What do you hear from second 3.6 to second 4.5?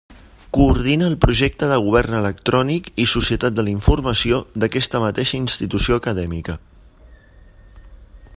la Informació